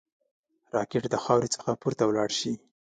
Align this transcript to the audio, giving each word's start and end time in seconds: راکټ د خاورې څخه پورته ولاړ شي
راکټ 0.75 1.03
د 1.09 1.15
خاورې 1.23 1.49
څخه 1.55 1.69
پورته 1.81 2.03
ولاړ 2.05 2.29
شي 2.39 2.53